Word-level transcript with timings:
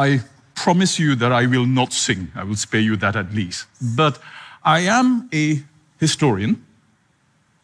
I 0.00 0.20
promise 0.54 0.98
you 0.98 1.14
that 1.16 1.30
I 1.30 1.44
will 1.44 1.66
not 1.66 1.92
sing. 1.92 2.32
I 2.34 2.42
will 2.44 2.56
spare 2.56 2.80
you 2.80 2.96
that 2.96 3.16
at 3.16 3.34
least. 3.34 3.66
But 3.94 4.18
I 4.64 4.80
am 4.80 5.28
a 5.30 5.62
historian 5.98 6.64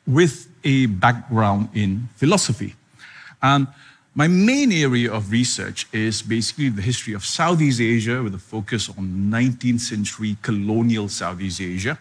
with 0.06 0.46
a 0.62 0.84
background 0.84 1.70
in 1.72 2.08
philosophy. 2.16 2.74
And 3.42 3.66
my 4.14 4.28
main 4.28 4.70
area 4.70 5.10
of 5.10 5.30
research 5.30 5.86
is 5.92 6.20
basically 6.20 6.68
the 6.68 6.82
history 6.82 7.14
of 7.14 7.24
Southeast 7.24 7.80
Asia 7.80 8.22
with 8.22 8.34
a 8.34 8.44
focus 8.54 8.90
on 8.90 9.30
19th 9.30 9.80
century 9.80 10.36
colonial 10.42 11.08
Southeast 11.08 11.62
Asia. 11.62 11.98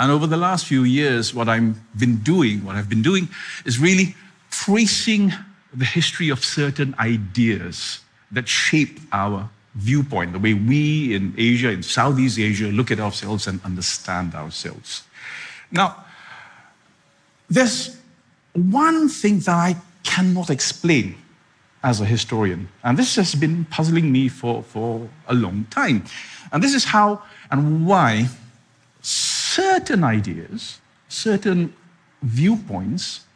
And 0.00 0.10
over 0.10 0.26
the 0.26 0.36
last 0.36 0.66
few 0.66 0.82
years, 0.82 1.32
what 1.32 1.48
I've 1.48 1.76
been 1.96 2.16
doing, 2.16 2.64
what 2.64 2.74
I've 2.74 2.88
been 2.88 3.02
doing 3.02 3.28
is 3.64 3.78
really 3.78 4.16
tracing 4.50 5.32
the 5.72 5.84
history 5.84 6.28
of 6.28 6.44
certain 6.44 6.94
ideas 6.98 8.00
that 8.32 8.48
shape 8.48 8.98
our 9.12 9.48
viewpoint, 9.76 10.32
the 10.32 10.38
way 10.38 10.54
we 10.54 11.14
in 11.14 11.34
Asia, 11.36 11.70
in 11.70 11.82
Southeast 11.82 12.38
Asia, 12.38 12.66
look 12.66 12.90
at 12.90 12.98
ourselves 12.98 13.46
and 13.46 13.62
understand 13.64 14.34
ourselves. 14.34 15.04
Now, 15.70 16.04
there's 17.48 17.96
one 18.54 19.08
thing 19.08 19.40
that 19.40 19.54
I 19.54 19.76
cannot 20.02 20.50
explain 20.50 21.16
as 21.82 22.00
a 22.00 22.04
historian, 22.04 22.68
and 22.82 22.98
this 22.98 23.14
has 23.16 23.34
been 23.34 23.64
puzzling 23.66 24.10
me 24.10 24.28
for, 24.28 24.62
for 24.62 25.08
a 25.28 25.34
long 25.34 25.66
time. 25.70 26.04
And 26.52 26.62
this 26.62 26.74
is 26.74 26.84
how 26.84 27.22
and 27.50 27.86
why 27.86 28.28
certain 29.02 30.02
ideas, 30.02 30.80
certain 31.08 31.74
viewpoints 32.22 33.26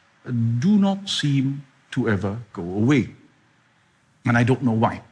do 0.59 0.78
not 0.78 1.09
seem 1.09 1.64
to 1.92 2.09
ever 2.09 2.38
go 2.52 2.62
away. 2.62 3.10
And 4.24 4.36
I 4.36 4.42
don't 4.42 4.62
know 4.62 4.72
why. 4.72 5.02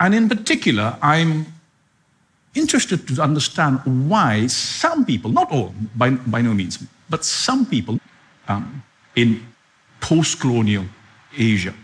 And 0.00 0.14
in 0.14 0.28
particular, 0.28 0.96
I'm 1.02 1.46
interested 2.54 3.06
to 3.08 3.22
understand 3.22 3.80
why 4.08 4.46
some 4.46 5.04
people, 5.04 5.30
not 5.30 5.50
all, 5.50 5.74
by, 5.96 6.10
by 6.10 6.40
no 6.40 6.54
means, 6.54 6.78
but 7.10 7.24
some 7.24 7.66
people 7.66 7.98
um, 8.48 8.82
in 9.16 9.46
post 10.00 10.40
colonial 10.40 10.84
Asia 11.36 11.74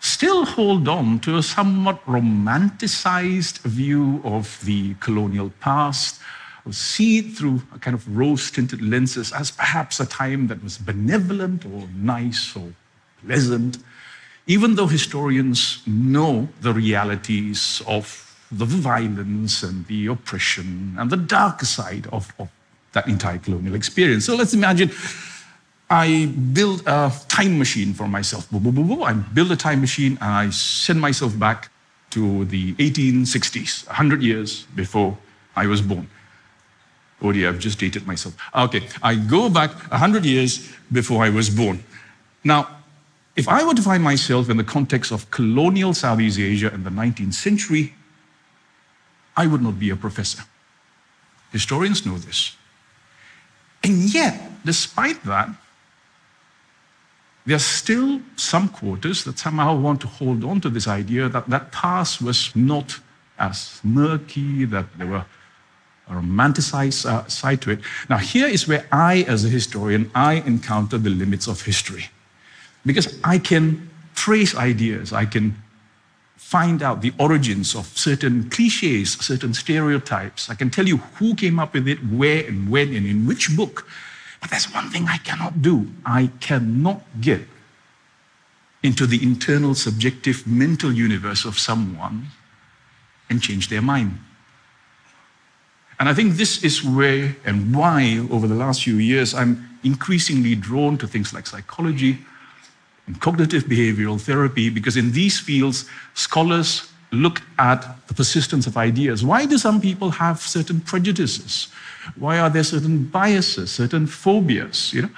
still 0.00 0.44
hold 0.44 0.88
on 0.88 1.18
to 1.20 1.36
a 1.36 1.42
somewhat 1.42 2.04
romanticized 2.06 3.58
view 3.62 4.20
of 4.24 4.64
the 4.64 4.94
colonial 4.94 5.50
past, 5.60 6.20
see 6.70 7.18
it 7.18 7.32
through 7.36 7.62
a 7.74 7.78
kind 7.78 7.94
of 7.94 8.16
rose 8.16 8.50
tinted 8.50 8.82
lenses 8.82 9.32
as 9.32 9.50
perhaps 9.50 10.00
a 10.00 10.06
time 10.06 10.46
that 10.48 10.62
was 10.62 10.78
benevolent 10.78 11.64
or 11.64 11.88
nice 11.96 12.56
or 12.56 12.72
pleasant, 13.24 13.78
even 14.46 14.76
though 14.76 14.86
historians 14.86 15.82
know 15.86 16.48
the 16.60 16.72
realities 16.72 17.82
of 17.86 18.22
the 18.52 18.64
violence 18.64 19.62
and 19.62 19.86
the 19.86 20.06
oppression 20.06 20.94
and 20.98 21.10
the 21.10 21.16
dark 21.16 21.62
side 21.62 22.06
of, 22.12 22.32
of 22.38 22.48
that 22.92 23.08
entire 23.08 23.38
colonial 23.38 23.74
experience. 23.74 24.24
So 24.24 24.36
let's 24.36 24.54
imagine 24.54 24.90
I 25.90 26.26
build 26.52 26.82
a 26.86 27.12
time 27.28 27.58
machine 27.58 27.92
for 27.92 28.08
myself. 28.08 28.48
I 28.52 29.12
build 29.12 29.50
a 29.52 29.56
time 29.56 29.80
machine 29.80 30.18
and 30.20 30.32
I 30.32 30.50
send 30.50 31.00
myself 31.00 31.38
back 31.38 31.70
to 32.10 32.44
the 32.46 32.74
1860s, 32.74 33.86
100 33.86 34.22
years 34.22 34.62
before 34.74 35.18
I 35.54 35.66
was 35.66 35.82
born. 35.82 36.08
Oh 37.20 37.32
dear, 37.32 37.48
I've 37.48 37.58
just 37.58 37.78
dated 37.78 38.06
myself. 38.06 38.36
Okay, 38.54 38.88
I 39.02 39.14
go 39.14 39.48
back 39.48 39.70
100 39.90 40.24
years 40.24 40.72
before 40.92 41.24
I 41.24 41.30
was 41.30 41.50
born. 41.50 41.82
Now, 42.44 42.68
if 43.36 43.48
I 43.48 43.64
were 43.64 43.74
to 43.74 43.82
find 43.82 44.02
myself 44.02 44.48
in 44.48 44.56
the 44.56 44.64
context 44.64 45.12
of 45.12 45.30
colonial 45.30 45.92
Southeast 45.92 46.38
Asia 46.38 46.72
in 46.72 46.84
the 46.84 46.90
19th 46.90 47.34
century, 47.34 47.94
I 49.36 49.46
would 49.46 49.62
not 49.62 49.78
be 49.78 49.90
a 49.90 49.96
professor. 49.96 50.42
Historians 51.52 52.06
know 52.06 52.16
this. 52.16 52.56
And 53.84 54.12
yet, 54.12 54.50
despite 54.64 55.22
that, 55.24 55.50
there 57.44 57.56
are 57.56 57.60
still 57.60 58.20
some 58.34 58.68
quarters 58.68 59.22
that 59.24 59.38
somehow 59.38 59.76
want 59.76 60.00
to 60.00 60.08
hold 60.08 60.42
on 60.42 60.60
to 60.62 60.70
this 60.70 60.88
idea 60.88 61.28
that 61.28 61.48
that 61.48 61.70
past 61.70 62.20
was 62.20 62.50
not 62.56 62.98
as 63.38 63.80
murky, 63.84 64.64
that 64.64 64.86
there 64.98 65.06
were 65.06 65.24
a 66.08 66.12
romanticized 66.12 67.04
uh, 67.06 67.26
side 67.28 67.60
to 67.62 67.70
it. 67.70 67.80
Now, 68.08 68.18
here 68.18 68.48
is 68.48 68.66
where 68.66 68.86
I, 68.90 69.24
as 69.28 69.44
a 69.44 69.48
historian, 69.48 70.10
I 70.14 70.34
encounter 70.46 70.98
the 70.98 71.10
limits 71.10 71.46
of 71.46 71.62
history. 71.62 72.06
Because 72.86 73.18
I 73.24 73.38
can 73.38 73.90
trace 74.14 74.54
ideas, 74.54 75.12
I 75.12 75.26
can 75.26 75.56
find 76.36 76.82
out 76.82 77.02
the 77.02 77.12
origins 77.18 77.74
of 77.74 77.86
certain 77.98 78.48
cliches, 78.48 79.14
certain 79.14 79.52
stereotypes. 79.52 80.48
I 80.48 80.54
can 80.54 80.70
tell 80.70 80.86
you 80.86 80.98
who 81.18 81.34
came 81.34 81.58
up 81.58 81.74
with 81.74 81.88
it, 81.88 81.98
where 81.98 82.46
and 82.46 82.70
when, 82.70 82.94
and 82.94 83.04
in 83.04 83.26
which 83.26 83.56
book. 83.56 83.86
But 84.40 84.50
there's 84.50 84.72
one 84.72 84.90
thing 84.90 85.06
I 85.08 85.18
cannot 85.18 85.60
do 85.60 85.90
I 86.04 86.30
cannot 86.40 87.02
get 87.20 87.42
into 88.82 89.06
the 89.06 89.20
internal 89.20 89.74
subjective 89.74 90.46
mental 90.46 90.92
universe 90.92 91.44
of 91.44 91.58
someone 91.58 92.28
and 93.28 93.42
change 93.42 93.68
their 93.68 93.82
mind. 93.82 94.20
And 95.98 96.08
I 96.08 96.14
think 96.14 96.34
this 96.34 96.62
is 96.62 96.84
where 96.84 97.34
and 97.44 97.74
why, 97.74 98.24
over 98.30 98.46
the 98.46 98.54
last 98.54 98.84
few 98.84 98.96
years, 98.96 99.34
I'm 99.34 99.78
increasingly 99.82 100.54
drawn 100.54 100.96
to 100.98 101.08
things 101.08 101.32
like 101.32 101.46
psychology 101.48 102.18
and 103.06 103.20
cognitive 103.20 103.64
behavioral 103.64 104.20
therapy, 104.20 104.68
because 104.70 104.96
in 104.96 105.12
these 105.12 105.38
fields, 105.38 105.86
scholars 106.14 106.88
look 107.12 107.40
at 107.58 107.86
the 108.08 108.14
persistence 108.14 108.66
of 108.66 108.76
ideas. 108.76 109.24
Why 109.24 109.46
do 109.46 109.58
some 109.58 109.80
people 109.80 110.10
have 110.10 110.40
certain 110.40 110.80
prejudices? 110.80 111.68
Why 112.16 112.38
are 112.38 112.50
there 112.50 112.64
certain 112.64 113.04
biases, 113.04 113.70
certain 113.70 114.06
phobias? 114.06 114.92
You 114.92 115.02
know, 115.02 115.10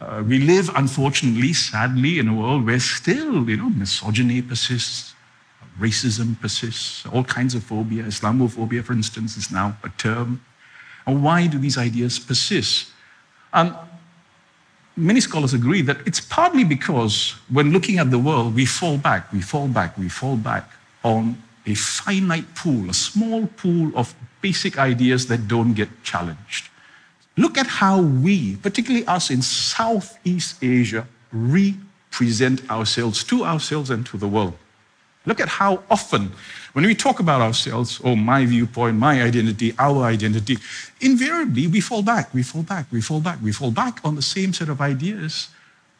uh, 0.00 0.22
we 0.26 0.38
live, 0.38 0.70
unfortunately, 0.74 1.52
sadly, 1.52 2.18
in 2.18 2.28
a 2.28 2.34
world 2.34 2.66
where 2.66 2.80
still, 2.80 3.48
you 3.48 3.56
know, 3.56 3.70
misogyny 3.70 4.42
persists, 4.42 5.14
racism 5.78 6.40
persists, 6.40 7.06
all 7.06 7.24
kinds 7.24 7.54
of 7.54 7.62
phobia. 7.62 8.04
Islamophobia, 8.04 8.82
for 8.82 8.92
instance, 8.92 9.36
is 9.36 9.50
now 9.50 9.76
a 9.84 9.88
term. 9.90 10.40
And 11.06 11.22
why 11.22 11.46
do 11.46 11.58
these 11.58 11.78
ideas 11.78 12.18
persist? 12.18 12.88
And 13.52 13.74
many 14.96 15.20
scholars 15.20 15.52
agree 15.52 15.82
that 15.82 15.98
it's 16.06 16.20
partly 16.20 16.64
because 16.64 17.34
when 17.48 17.72
looking 17.72 17.98
at 17.98 18.10
the 18.10 18.18
world, 18.18 18.54
we 18.54 18.66
fall 18.66 18.96
back, 18.96 19.32
we 19.32 19.40
fall 19.40 19.68
back, 19.68 19.96
we 19.98 20.08
fall 20.08 20.36
back 20.36 20.70
on 21.04 21.40
a 21.66 21.74
finite 21.74 22.54
pool, 22.54 22.88
a 22.90 22.94
small 22.94 23.46
pool 23.46 23.92
of 23.96 24.14
basic 24.40 24.78
ideas 24.78 25.26
that 25.26 25.48
don't 25.48 25.74
get 25.74 25.88
challenged. 26.02 26.68
Look 27.36 27.58
at 27.58 27.66
how 27.66 28.00
we, 28.00 28.56
particularly 28.56 29.06
us 29.06 29.30
in 29.30 29.42
Southeast 29.42 30.62
Asia, 30.62 31.06
represent 31.32 32.68
ourselves 32.70 33.22
to 33.24 33.44
ourselves 33.44 33.90
and 33.90 34.06
to 34.06 34.16
the 34.16 34.28
world. 34.28 34.54
Look 35.26 35.40
at 35.40 35.48
how 35.48 35.82
often, 35.90 36.32
when 36.72 36.86
we 36.86 36.94
talk 36.94 37.20
about 37.20 37.40
ourselves, 37.40 38.00
or 38.00 38.12
oh, 38.12 38.16
my 38.16 38.46
viewpoint, 38.46 38.96
my 38.96 39.22
identity, 39.22 39.74
our 39.78 40.04
identity, 40.04 40.56
invariably 41.00 41.66
we 41.66 41.80
fall 41.80 42.02
back, 42.02 42.32
we 42.32 42.42
fall 42.42 42.62
back, 42.62 42.86
we 42.92 43.00
fall 43.00 43.20
back, 43.20 43.38
we 43.42 43.52
fall 43.52 43.72
back 43.72 44.00
on 44.04 44.14
the 44.14 44.22
same 44.22 44.52
set 44.52 44.68
of 44.68 44.80
ideas, 44.80 45.48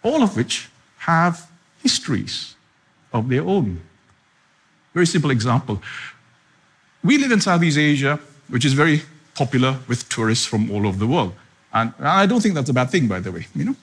all 0.03 0.23
of 0.23 0.37
which 0.37 0.69
have 0.99 1.51
histories 1.83 2.55
of 3.13 3.29
their 3.29 3.43
own. 3.43 3.81
Very 4.95 5.07
simple 5.07 5.31
example. 5.31 5.83
We 7.03 7.19
live 7.19 7.33
in 7.33 7.41
Southeast 7.41 7.79
Asia, 7.79 8.19
which 8.49 8.65
is 8.65 8.73
very 8.73 9.03
popular 9.35 9.79
with 9.89 10.09
tourists 10.09 10.47
from 10.47 10.71
all 10.71 10.87
over 10.87 10.99
the 10.99 11.07
world. 11.07 11.35
And 11.73 11.93
I 12.01 12.27
don't 12.27 12.41
think 12.41 12.55
that's 12.55 12.71
a 12.71 12.73
bad 12.73 12.91
thing, 12.91 13.07
by 13.07 13.21
the 13.21 13.31
way. 13.31 13.47
You 13.55 13.65
know, 13.67 13.77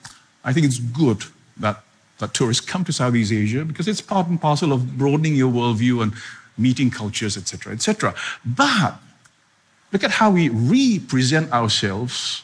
I 0.44 0.52
think 0.52 0.66
it's 0.66 0.78
good 0.78 1.22
that, 1.58 1.82
that 2.18 2.34
tourists 2.34 2.64
come 2.64 2.84
to 2.84 2.92
Southeast 2.92 3.32
Asia 3.32 3.64
because 3.64 3.88
it's 3.88 4.00
part 4.00 4.28
and 4.28 4.40
parcel 4.40 4.72
of 4.72 4.96
broadening 4.96 5.34
your 5.34 5.52
worldview 5.52 6.02
and 6.02 6.12
meeting 6.56 6.90
cultures, 6.90 7.36
etc., 7.36 7.72
etc. 7.72 8.14
But 8.44 8.96
look 9.92 10.04
at 10.04 10.12
how 10.12 10.30
we 10.30 10.48
represent 10.48 11.52
ourselves 11.52 12.42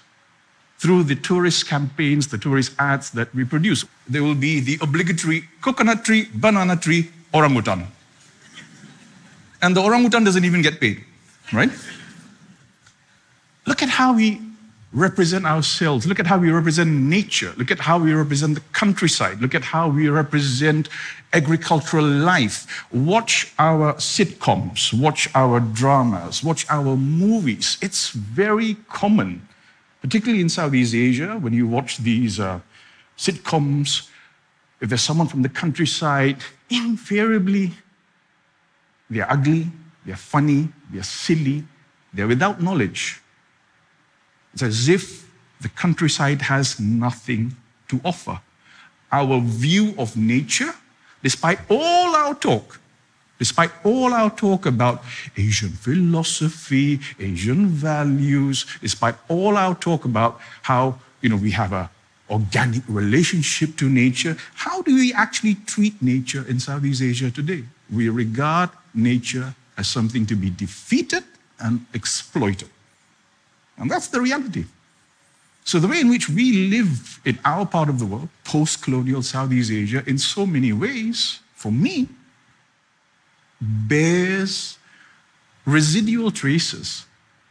through 0.78 1.05
the 1.05 1.14
tourist 1.14 1.69
campaigns, 1.69 2.28
the 2.28 2.38
tourist 2.38 2.72
ads 2.78 3.11
that 3.11 3.32
we 3.34 3.44
produce. 3.44 3.84
There 4.08 4.22
will 4.22 4.34
be 4.34 4.61
the 4.61 4.78
obligatory 4.81 5.44
coconut 5.61 6.05
tree, 6.05 6.28
banana 6.34 6.76
tree, 6.76 7.11
orangutan 7.32 7.87
and 9.62 9.76
the 9.76 9.82
orangutan 9.82 10.25
doesn't 10.25 10.44
even 10.44 10.62
get 10.62 10.81
paid, 10.81 11.05
right? 11.52 11.70
Look 13.67 13.82
at 13.82 13.88
how 13.88 14.14
we 14.14 14.40
represent 14.92 15.46
ourselves. 15.46 16.06
Look 16.06 16.19
at 16.19 16.26
how 16.26 16.38
we 16.38 16.50
represent 16.50 16.90
nature. 16.90 17.52
Look 17.56 17.70
at 17.70 17.78
how 17.78 17.98
we 17.98 18.12
represent 18.12 18.56
the 18.56 18.62
countryside. 18.72 19.40
Look 19.40 19.54
at 19.54 19.62
how 19.62 19.88
we 19.88 20.08
represent 20.08 20.88
agricultural 21.32 22.04
life. 22.04 22.66
Watch 22.92 23.52
our 23.58 23.94
sitcoms, 23.94 24.92
watch 24.92 25.28
our 25.34 25.60
dramas, 25.60 26.42
watch 26.42 26.66
our 26.69 26.96
movies. 26.96 27.78
It's 27.81 28.10
very 28.10 28.75
common, 28.88 29.46
particularly 30.00 30.40
in 30.40 30.48
Southeast 30.48 30.94
Asia, 30.94 31.38
when 31.38 31.52
you 31.52 31.69
watch 31.69 31.98
these 31.98 32.40
uh, 32.40 32.60
sitcoms. 33.16 34.08
If 34.81 34.88
there's 34.88 35.02
someone 35.02 35.28
from 35.28 35.43
the 35.43 35.48
countryside, 35.48 36.38
invariably 36.69 37.72
they're 39.08 39.31
ugly, 39.31 39.66
they're 40.06 40.16
funny, 40.16 40.69
they're 40.90 41.02
silly, 41.02 41.64
they're 42.14 42.28
without 42.28 42.62
knowledge. 42.62 43.20
It's 44.52 44.62
as 44.62 44.88
if 44.88 45.31
the 45.61 45.69
countryside 45.69 46.43
has 46.43 46.81
nothing 46.81 47.56
to 47.88 48.00
offer. 48.05 48.41
Our 49.12 49.41
view 49.41 49.94
of 49.99 50.17
nature, 50.17 50.73
despite 51.23 51.58
all 51.69 52.14
our 52.14 52.35
talk, 52.35 52.81
despite 53.38 53.70
all 53.85 54.12
our 54.12 54.31
talk 54.31 54.67
about 54.67 55.02
Asian 55.37 55.70
philosophy, 55.70 57.00
Asian 57.19 57.67
values, 57.67 58.67
despite 58.81 59.17
all 59.29 59.56
our 59.56 59.75
talk 59.75 60.05
about 60.05 60.41
how 60.62 60.99
you 61.20 61.29
know 61.29 61.37
we 61.37 61.50
have 61.50 61.73
a 61.73 61.91
organic 62.31 62.82
relationship 62.87 63.76
to 63.76 63.88
nature, 63.88 64.37
how 64.55 64.82
do 64.82 64.94
we 64.94 65.12
actually 65.12 65.56
treat 65.67 66.00
nature 66.00 66.44
in 66.49 66.61
Southeast 66.61 67.03
Asia 67.03 67.31
today? 67.31 67.64
We 67.93 68.08
regard 68.08 68.70
nature 68.94 69.55
as 69.76 69.88
something 69.88 70.26
to 70.26 70.37
be 70.37 70.50
defeated 70.50 71.25
and 71.58 71.85
exploited. 71.93 72.70
And 73.81 73.91
that's 73.91 74.09
the 74.09 74.21
reality. 74.21 74.67
So, 75.65 75.79
the 75.79 75.88
way 75.88 76.00
in 76.00 76.09
which 76.09 76.29
we 76.29 76.69
live 76.69 77.21
in 77.25 77.38
our 77.44 77.67
part 77.67 77.88
of 77.88 77.99
the 77.99 78.06
world, 78.06 78.29
post 78.44 78.82
colonial 78.82 79.23
Southeast 79.23 79.71
Asia, 79.71 80.03
in 80.06 80.19
so 80.19 80.47
many 80.47 80.73
ways, 80.73 81.41
for 81.55 81.73
me, 81.73 82.09
bears 83.61 84.79
residual 85.65 86.31
traces 86.31 87.06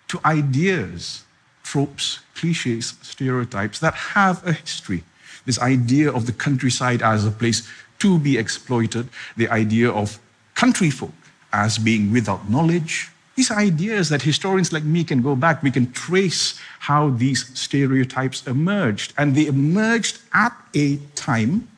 to 0.08 0.20
ideas, 0.26 1.24
tropes, 1.64 2.20
cliches, 2.36 2.96
stereotypes 3.02 3.80
that 3.80 3.94
have 3.94 4.46
a 4.46 4.54
history. 4.54 5.04
This 5.46 5.60
idea 5.60 6.12
of 6.12 6.26
the 6.26 6.31
countryside 6.31 7.02
as 7.02 7.26
a 7.26 7.31
place 7.31 7.68
to 8.00 8.20
be 8.20 8.38
exploited, 8.38 9.10
the 9.38 9.50
idea 9.50 9.90
of 9.90 10.20
country 10.56 10.90
folk 10.90 11.14
as 11.54 11.78
being 11.78 12.12
without 12.12 12.50
knowledge, 12.50 13.12
these 13.39 13.51
ideas 13.51 14.09
that 14.09 14.21
historians 14.21 14.74
like 14.74 14.83
me 14.83 15.01
can 15.01 15.21
go 15.21 15.33
back, 15.33 15.63
we 15.63 15.71
can 15.71 15.89
trace 15.94 16.59
how 16.80 17.09
these 17.24 17.41
stereotypes 17.57 18.45
emerged. 18.45 19.13
And 19.18 19.33
they 19.33 19.45
emerged 19.45 20.19
at 20.33 20.53
a 20.75 20.97
time 21.15 21.69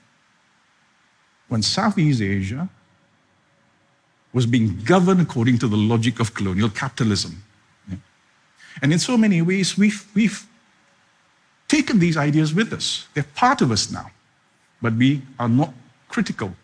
when 1.49 1.61
Southeast 1.61 2.19
Asia 2.19 2.67
was 4.33 4.47
being 4.47 4.79
governed 4.83 5.21
according 5.21 5.59
to 5.59 5.67
the 5.67 5.77
logic 5.77 6.19
of 6.19 6.33
colonial 6.33 6.69
capitalism. 6.69 7.43
And 8.81 8.91
in 8.91 8.97
so 8.97 9.15
many 9.15 9.43
ways, 9.43 9.77
we've, 9.77 10.03
we've 10.15 10.47
taken 11.67 11.99
these 11.99 12.17
ideas 12.17 12.55
with 12.55 12.73
us. 12.73 13.07
They're 13.13 13.31
part 13.35 13.61
of 13.61 13.69
us 13.69 13.91
now. 13.91 14.09
But 14.81 14.93
we 14.93 15.21
are 15.37 15.49
not 15.49 15.71
critical 16.07 16.55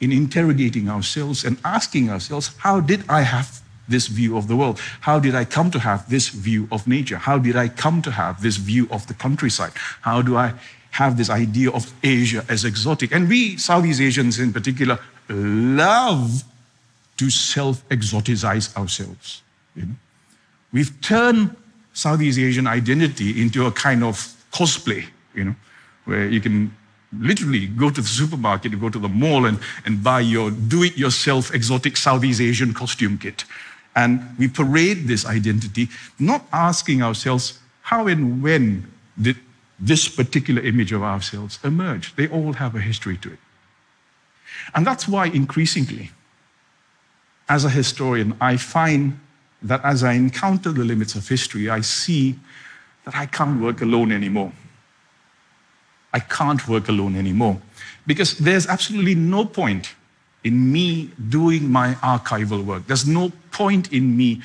in 0.00 0.10
interrogating 0.10 0.88
ourselves 0.88 1.44
and 1.44 1.56
asking 1.64 2.10
ourselves, 2.10 2.50
how 2.58 2.80
did 2.80 3.04
I 3.08 3.20
have 3.20 3.62
this 3.88 4.06
view 4.06 4.36
of 4.36 4.48
the 4.48 4.56
world? 4.56 4.80
How 5.00 5.18
did 5.18 5.34
I 5.34 5.44
come 5.44 5.70
to 5.70 5.78
have 5.78 6.08
this 6.08 6.28
view 6.28 6.68
of 6.70 6.86
nature? 6.86 7.18
How 7.18 7.38
did 7.38 7.56
I 7.56 7.68
come 7.68 8.02
to 8.02 8.10
have 8.10 8.42
this 8.42 8.56
view 8.56 8.88
of 8.90 9.06
the 9.06 9.14
countryside? 9.14 9.72
How 10.02 10.22
do 10.22 10.36
I 10.36 10.54
have 10.92 11.16
this 11.16 11.30
idea 11.30 11.70
of 11.70 11.92
Asia 12.02 12.44
as 12.48 12.64
exotic? 12.64 13.12
And 13.12 13.28
we, 13.28 13.56
Southeast 13.56 14.00
Asians 14.00 14.38
in 14.38 14.52
particular, 14.52 14.98
love 15.28 16.44
to 17.16 17.30
self 17.30 17.86
exoticize 17.88 18.76
ourselves. 18.76 19.42
You 19.74 19.86
know? 19.86 19.94
We've 20.72 21.00
turned 21.00 21.56
Southeast 21.92 22.38
Asian 22.38 22.66
identity 22.66 23.40
into 23.40 23.66
a 23.66 23.72
kind 23.72 24.02
of 24.02 24.34
cosplay, 24.52 25.04
you 25.34 25.44
know, 25.44 25.54
where 26.04 26.28
you 26.28 26.40
can 26.40 26.74
literally 27.20 27.66
go 27.66 27.90
to 27.90 28.00
the 28.00 28.06
supermarket, 28.06 28.78
go 28.80 28.88
to 28.88 28.98
the 28.98 29.08
mall 29.08 29.46
and, 29.46 29.58
and 29.84 30.02
buy 30.02 30.20
your 30.20 30.50
do 30.50 30.82
it 30.82 30.96
yourself 30.96 31.54
exotic 31.54 31.96
Southeast 31.96 32.40
Asian 32.40 32.74
costume 32.74 33.18
kit. 33.18 33.44
And 33.96 34.34
we 34.38 34.48
parade 34.48 35.06
this 35.06 35.24
identity, 35.24 35.88
not 36.18 36.46
asking 36.52 37.02
ourselves 37.02 37.58
how 37.82 38.06
and 38.06 38.42
when 38.42 38.92
did 39.20 39.36
this 39.78 40.08
particular 40.08 40.62
image 40.62 40.92
of 40.92 41.02
ourselves 41.02 41.58
emerge. 41.62 42.14
They 42.16 42.28
all 42.28 42.54
have 42.54 42.74
a 42.74 42.80
history 42.80 43.16
to 43.18 43.32
it. 43.32 43.38
And 44.74 44.86
that's 44.86 45.06
why 45.06 45.26
increasingly, 45.26 46.10
as 47.48 47.64
a 47.64 47.70
historian, 47.70 48.36
I 48.40 48.56
find 48.56 49.18
that 49.62 49.84
as 49.84 50.02
I 50.02 50.12
encounter 50.12 50.72
the 50.72 50.84
limits 50.84 51.14
of 51.14 51.28
history, 51.28 51.68
I 51.68 51.80
see 51.80 52.38
that 53.04 53.14
I 53.14 53.26
can't 53.26 53.60
work 53.60 53.82
alone 53.82 54.12
anymore. 54.12 54.52
I 56.12 56.20
can't 56.20 56.66
work 56.68 56.88
alone 56.88 57.16
anymore 57.16 57.60
because 58.06 58.38
there's 58.38 58.66
absolutely 58.66 59.16
no 59.16 59.44
point 59.44 59.94
in 60.44 60.72
me 60.72 61.10
doing 61.28 61.70
my 61.70 61.94
archival 61.94 62.64
work. 62.64 62.86
There's 62.86 63.06
no 63.06 63.32
point 63.50 63.92
in 63.92 64.16
me 64.16 64.42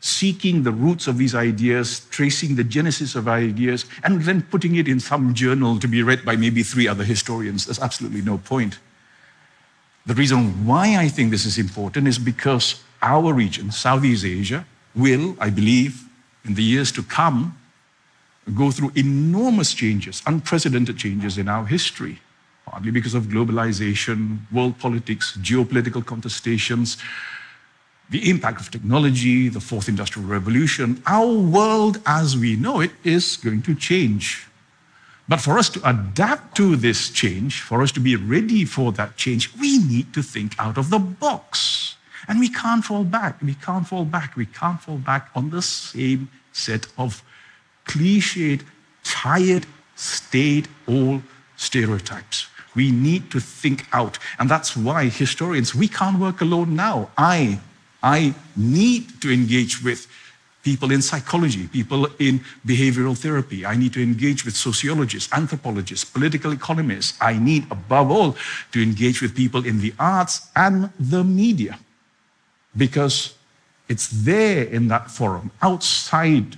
seeking 0.00 0.64
the 0.64 0.72
roots 0.72 1.06
of 1.06 1.16
these 1.16 1.34
ideas, 1.34 2.00
tracing 2.10 2.56
the 2.56 2.64
genesis 2.64 3.14
of 3.14 3.28
ideas, 3.28 3.86
and 4.02 4.20
then 4.22 4.42
putting 4.42 4.74
it 4.76 4.88
in 4.88 5.00
some 5.00 5.32
journal 5.32 5.78
to 5.78 5.88
be 5.88 6.02
read 6.02 6.24
by 6.24 6.36
maybe 6.36 6.62
three 6.62 6.88
other 6.88 7.04
historians. 7.04 7.66
There's 7.66 7.78
absolutely 7.78 8.20
no 8.20 8.38
point. 8.38 8.78
The 10.04 10.14
reason 10.14 10.66
why 10.66 10.96
I 10.96 11.08
think 11.08 11.30
this 11.30 11.46
is 11.46 11.56
important 11.56 12.08
is 12.08 12.18
because 12.18 12.82
our 13.00 13.32
region, 13.32 13.70
Southeast 13.70 14.24
Asia, 14.24 14.66
will, 14.96 15.36
I 15.38 15.50
believe, 15.50 16.02
in 16.44 16.54
the 16.54 16.62
years 16.64 16.90
to 16.92 17.04
come, 17.04 17.56
go 18.56 18.72
through 18.72 18.90
enormous 18.96 19.72
changes, 19.72 20.20
unprecedented 20.26 20.98
changes 20.98 21.38
in 21.38 21.48
our 21.48 21.64
history 21.64 22.18
partly 22.72 22.90
because 22.90 23.14
of 23.14 23.24
globalization, 23.24 24.38
world 24.50 24.78
politics, 24.78 25.36
geopolitical 25.42 26.02
contestations, 26.02 26.96
the 28.08 28.30
impact 28.30 28.60
of 28.62 28.70
technology, 28.70 29.50
the 29.50 29.60
fourth 29.60 29.88
industrial 29.88 30.26
revolution. 30.26 31.02
Our 31.06 31.34
world 31.34 32.00
as 32.06 32.34
we 32.34 32.56
know 32.56 32.80
it 32.80 32.92
is 33.04 33.36
going 33.36 33.60
to 33.62 33.74
change. 33.74 34.46
But 35.28 35.40
for 35.40 35.58
us 35.58 35.68
to 35.70 35.88
adapt 35.88 36.56
to 36.56 36.76
this 36.76 37.10
change, 37.10 37.60
for 37.60 37.82
us 37.82 37.92
to 37.92 38.00
be 38.00 38.16
ready 38.16 38.64
for 38.64 38.90
that 38.92 39.16
change, 39.16 39.54
we 39.60 39.78
need 39.78 40.14
to 40.14 40.22
think 40.22 40.54
out 40.58 40.78
of 40.78 40.88
the 40.88 40.98
box. 40.98 41.96
And 42.26 42.40
we 42.40 42.48
can't 42.48 42.84
fall 42.84 43.04
back. 43.04 43.42
We 43.42 43.54
can't 43.54 43.86
fall 43.86 44.06
back. 44.06 44.34
We 44.34 44.46
can't 44.46 44.80
fall 44.80 44.96
back 44.96 45.28
on 45.34 45.50
the 45.50 45.62
same 45.62 46.30
set 46.52 46.86
of 46.96 47.22
cliched, 47.84 48.62
tired, 49.04 49.66
staid 49.94 50.68
old 50.88 51.22
stereotypes. 51.56 52.46
We 52.74 52.90
need 52.90 53.30
to 53.30 53.40
think 53.40 53.86
out. 53.92 54.18
And 54.38 54.50
that's 54.50 54.76
why 54.76 55.08
historians, 55.08 55.74
we 55.74 55.88
can't 55.88 56.18
work 56.18 56.40
alone 56.40 56.74
now. 56.74 57.10
I, 57.16 57.60
I 58.02 58.34
need 58.56 59.20
to 59.22 59.32
engage 59.32 59.82
with 59.82 60.06
people 60.62 60.92
in 60.92 61.02
psychology, 61.02 61.66
people 61.66 62.06
in 62.18 62.40
behavioral 62.66 63.18
therapy. 63.18 63.66
I 63.66 63.74
need 63.76 63.92
to 63.94 64.02
engage 64.02 64.44
with 64.44 64.56
sociologists, 64.56 65.32
anthropologists, 65.32 66.04
political 66.04 66.52
economists. 66.52 67.18
I 67.20 67.38
need, 67.38 67.70
above 67.70 68.10
all, 68.10 68.36
to 68.72 68.82
engage 68.82 69.20
with 69.20 69.34
people 69.34 69.66
in 69.66 69.80
the 69.80 69.92
arts 69.98 70.48
and 70.54 70.90
the 70.98 71.24
media. 71.24 71.78
Because 72.76 73.34
it's 73.88 74.08
there 74.08 74.64
in 74.64 74.88
that 74.88 75.10
forum, 75.10 75.50
outside 75.60 76.56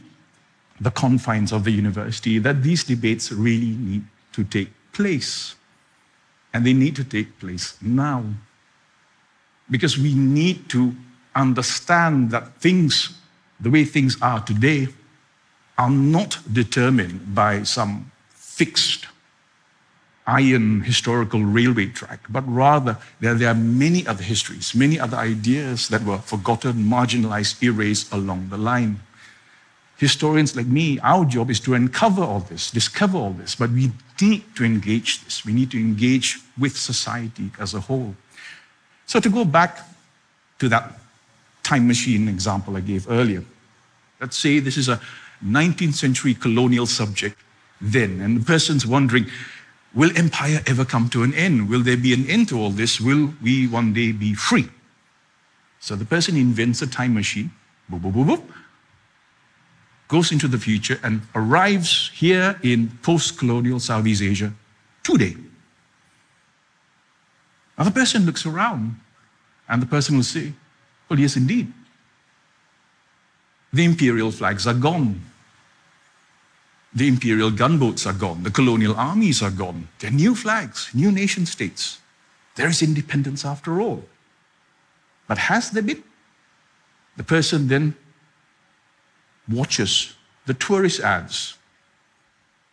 the 0.80 0.90
confines 0.90 1.50
of 1.52 1.64
the 1.64 1.70
university, 1.70 2.38
that 2.38 2.62
these 2.62 2.84
debates 2.84 3.32
really 3.32 3.74
need 3.74 4.04
to 4.32 4.44
take 4.44 4.70
place. 4.92 5.56
And 6.54 6.64
they 6.64 6.72
need 6.72 6.96
to 6.96 7.04
take 7.04 7.38
place 7.38 7.76
now. 7.82 8.24
Because 9.70 9.98
we 9.98 10.14
need 10.14 10.70
to 10.70 10.94
understand 11.34 12.30
that 12.30 12.56
things, 12.56 13.12
the 13.60 13.70
way 13.70 13.84
things 13.84 14.16
are 14.22 14.40
today, 14.40 14.88
are 15.76 15.90
not 15.90 16.38
determined 16.50 17.34
by 17.34 17.64
some 17.64 18.10
fixed 18.30 19.08
iron 20.26 20.80
historical 20.80 21.42
railway 21.42 21.86
track, 21.88 22.20
but 22.30 22.44
rather 22.46 22.96
there, 23.20 23.34
there 23.34 23.50
are 23.50 23.54
many 23.54 24.06
other 24.06 24.22
histories, 24.22 24.74
many 24.74 24.98
other 24.98 25.18
ideas 25.18 25.88
that 25.88 26.02
were 26.02 26.16
forgotten, 26.18 26.76
marginalized, 26.84 27.62
erased 27.62 28.10
along 28.10 28.48
the 28.48 28.56
line 28.56 29.00
historians 29.96 30.56
like 30.56 30.66
me, 30.66 30.98
our 31.00 31.24
job 31.24 31.50
is 31.50 31.60
to 31.60 31.74
uncover 31.74 32.22
all 32.22 32.40
this, 32.40 32.70
discover 32.70 33.18
all 33.18 33.30
this, 33.30 33.54
but 33.54 33.70
we 33.70 33.90
need 34.20 34.44
to 34.56 34.64
engage 34.64 35.24
this. 35.24 35.44
We 35.44 35.52
need 35.52 35.70
to 35.72 35.78
engage 35.78 36.38
with 36.58 36.76
society 36.76 37.50
as 37.58 37.74
a 37.74 37.80
whole. 37.80 38.14
So, 39.06 39.20
to 39.20 39.28
go 39.28 39.44
back 39.44 39.78
to 40.58 40.68
that 40.68 40.92
time 41.62 41.86
machine 41.86 42.28
example 42.28 42.76
I 42.76 42.80
gave 42.80 43.10
earlier, 43.10 43.44
let's 44.20 44.36
say 44.36 44.58
this 44.60 44.76
is 44.76 44.88
a 44.88 45.00
19th 45.44 45.94
century 45.94 46.34
colonial 46.34 46.86
subject 46.86 47.36
then, 47.80 48.20
and 48.20 48.40
the 48.40 48.44
person's 48.44 48.86
wondering, 48.86 49.26
will 49.94 50.16
empire 50.16 50.60
ever 50.66 50.84
come 50.84 51.08
to 51.10 51.22
an 51.22 51.34
end? 51.34 51.68
Will 51.68 51.82
there 51.82 51.96
be 51.96 52.14
an 52.14 52.28
end 52.30 52.48
to 52.48 52.58
all 52.58 52.70
this? 52.70 53.00
Will 53.00 53.34
we 53.42 53.66
one 53.66 53.92
day 53.92 54.12
be 54.12 54.34
free? 54.34 54.68
So 55.80 55.94
the 55.96 56.04
person 56.04 56.36
invents 56.36 56.80
a 56.82 56.86
time 56.86 57.14
machine, 57.14 57.50
boop, 57.90 58.00
boop, 58.00 58.12
boop, 58.12 58.26
boop, 58.26 58.42
goes 60.08 60.32
into 60.32 60.48
the 60.48 60.58
future 60.58 60.98
and 61.02 61.22
arrives 61.34 62.10
here 62.14 62.58
in 62.62 62.90
post 63.02 63.38
colonial 63.38 63.80
Southeast 63.80 64.22
Asia 64.22 64.52
today. 65.02 65.36
Now, 67.76 67.84
the 67.84 67.90
person 67.90 68.24
looks 68.24 68.46
around 68.46 69.00
and 69.68 69.82
the 69.82 69.86
person 69.86 70.16
will 70.16 70.24
say, 70.24 70.52
Well, 71.08 71.18
yes, 71.18 71.36
indeed. 71.36 71.72
The 73.72 73.84
imperial 73.84 74.30
flags 74.30 74.66
are 74.66 74.74
gone. 74.74 75.20
The 76.94 77.08
imperial 77.08 77.50
gunboats 77.50 78.06
are 78.06 78.12
gone. 78.12 78.44
The 78.44 78.52
colonial 78.52 78.94
armies 78.94 79.42
are 79.42 79.50
gone. 79.50 79.88
There 79.98 80.10
are 80.10 80.14
new 80.14 80.36
flags, 80.36 80.90
new 80.94 81.10
nation 81.10 81.44
states. 81.44 81.98
There 82.54 82.68
is 82.68 82.82
independence 82.82 83.44
after 83.44 83.80
all. 83.80 84.04
But 85.26 85.38
has 85.38 85.70
there 85.70 85.82
been? 85.82 86.04
The 87.16 87.24
person 87.24 87.66
then 87.66 87.96
watches 89.48 90.14
the 90.46 90.54
tourist 90.54 91.00
ads 91.00 91.56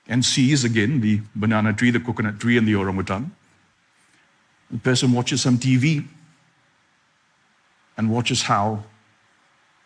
and 0.07 0.25
sees 0.25 0.63
again 0.63 1.01
the 1.01 1.21
banana 1.35 1.73
tree, 1.73 1.91
the 1.91 1.99
coconut 1.99 2.39
tree, 2.39 2.57
and 2.57 2.67
the 2.67 2.75
orangutan. 2.75 3.31
The 4.69 4.79
person 4.79 5.11
watches 5.11 5.41
some 5.41 5.57
TV 5.57 6.05
and 7.97 8.09
watches 8.09 8.43
how 8.43 8.83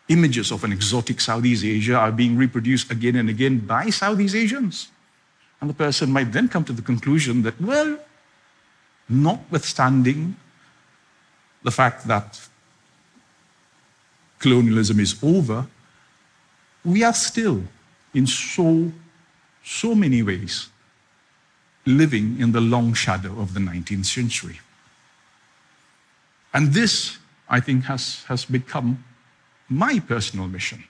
images 0.08 0.52
of 0.52 0.64
an 0.64 0.72
exotic 0.72 1.20
Southeast 1.20 1.64
Asia 1.64 1.96
are 1.96 2.12
being 2.12 2.36
reproduced 2.36 2.90
again 2.90 3.16
and 3.16 3.28
again 3.28 3.58
by 3.58 3.90
Southeast 3.90 4.34
Asians. 4.34 4.88
And 5.60 5.70
the 5.70 5.74
person 5.74 6.10
might 6.10 6.32
then 6.32 6.48
come 6.48 6.64
to 6.64 6.72
the 6.72 6.82
conclusion 6.82 7.42
that, 7.42 7.60
well, 7.60 7.98
notwithstanding 9.08 10.36
the 11.62 11.70
fact 11.70 12.06
that 12.06 12.40
colonialism 14.38 15.00
is 15.00 15.16
over, 15.22 15.66
we 16.86 17.02
are 17.02 17.12
still, 17.12 17.62
in 18.14 18.26
so, 18.26 18.92
so 19.64 19.94
many 19.94 20.22
ways, 20.22 20.68
living 21.84 22.40
in 22.40 22.52
the 22.52 22.60
long 22.60 22.94
shadow 22.94 23.38
of 23.40 23.54
the 23.54 23.60
19th 23.60 24.06
century. 24.06 24.60
And 26.54 26.72
this, 26.72 27.18
I 27.48 27.60
think, 27.60 27.84
has, 27.84 28.24
has 28.24 28.44
become 28.44 29.04
my 29.68 29.98
personal 29.98 30.46
mission. 30.46 30.84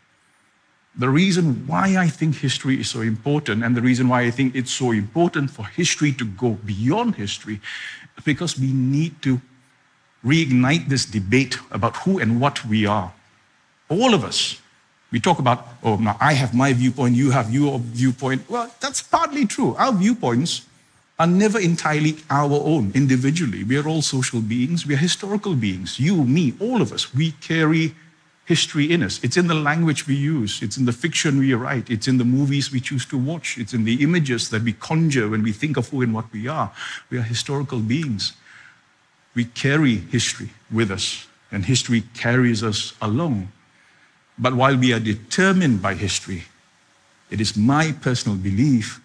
The 0.98 1.08
reason 1.08 1.66
why 1.66 1.96
I 1.96 2.08
think 2.08 2.36
history 2.36 2.80
is 2.80 2.90
so 2.90 3.00
important, 3.00 3.64
and 3.64 3.74
the 3.74 3.82
reason 3.82 4.08
why 4.08 4.22
I 4.22 4.30
think 4.30 4.54
it's 4.54 4.72
so 4.72 4.92
important 4.92 5.50
for 5.50 5.64
history 5.64 6.12
to 6.12 6.24
go 6.24 6.50
beyond 6.64 7.16
history, 7.16 7.60
because 8.24 8.58
we 8.58 8.72
need 8.72 9.20
to 9.22 9.40
reignite 10.24 10.88
this 10.88 11.04
debate 11.06 11.58
about 11.70 11.96
who 11.98 12.18
and 12.18 12.40
what 12.40 12.64
we 12.66 12.86
are. 12.86 13.12
All 13.88 14.14
of 14.14 14.24
us. 14.24 14.60
We 15.12 15.20
talk 15.20 15.38
about, 15.38 15.66
oh, 15.82 15.96
now 15.96 16.16
I 16.20 16.32
have 16.32 16.52
my 16.54 16.72
viewpoint, 16.72 17.14
you 17.14 17.30
have 17.30 17.52
your 17.52 17.78
viewpoint. 17.78 18.48
Well, 18.50 18.70
that's 18.80 19.02
partly 19.02 19.46
true. 19.46 19.74
Our 19.76 19.92
viewpoints 19.92 20.66
are 21.18 21.26
never 21.26 21.58
entirely 21.58 22.16
our 22.28 22.52
own 22.52 22.92
individually. 22.94 23.64
We 23.64 23.78
are 23.78 23.88
all 23.88 24.02
social 24.02 24.40
beings, 24.40 24.86
we 24.86 24.94
are 24.94 24.98
historical 24.98 25.54
beings. 25.54 25.98
You, 25.98 26.24
me, 26.24 26.54
all 26.60 26.82
of 26.82 26.92
us, 26.92 27.14
we 27.14 27.32
carry 27.32 27.94
history 28.44 28.92
in 28.92 29.02
us. 29.02 29.22
It's 29.24 29.36
in 29.36 29.48
the 29.48 29.54
language 29.54 30.06
we 30.06 30.14
use, 30.14 30.62
it's 30.62 30.76
in 30.76 30.84
the 30.84 30.92
fiction 30.92 31.38
we 31.38 31.54
write, 31.54 31.90
it's 31.90 32.06
in 32.06 32.18
the 32.18 32.24
movies 32.24 32.70
we 32.70 32.80
choose 32.80 33.06
to 33.06 33.18
watch, 33.18 33.58
it's 33.58 33.74
in 33.74 33.84
the 33.84 34.02
images 34.02 34.50
that 34.50 34.62
we 34.62 34.72
conjure 34.72 35.28
when 35.28 35.42
we 35.42 35.52
think 35.52 35.76
of 35.76 35.88
who 35.88 36.02
and 36.02 36.14
what 36.14 36.32
we 36.32 36.46
are. 36.46 36.72
We 37.10 37.18
are 37.18 37.22
historical 37.22 37.80
beings. 37.80 38.34
We 39.34 39.44
carry 39.44 39.96
history 39.96 40.50
with 40.70 40.90
us, 40.90 41.26
and 41.50 41.64
history 41.64 42.04
carries 42.14 42.62
us 42.62 42.92
along. 43.02 43.48
But 44.38 44.54
while 44.54 44.76
we 44.76 44.92
are 44.92 45.00
determined 45.00 45.80
by 45.80 45.94
history, 45.94 46.44
it 47.30 47.40
is 47.40 47.56
my 47.56 47.92
personal 48.00 48.36
belief 48.36 49.00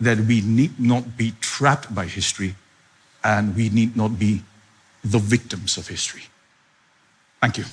that 0.00 0.18
we 0.18 0.40
need 0.40 0.78
not 0.78 1.16
be 1.16 1.34
trapped 1.40 1.94
by 1.94 2.06
history 2.06 2.54
and 3.22 3.54
we 3.56 3.68
need 3.68 3.96
not 3.96 4.18
be 4.18 4.42
the 5.02 5.18
victims 5.18 5.76
of 5.76 5.88
history. 5.88 6.24
Thank 7.40 7.58
you. 7.58 7.64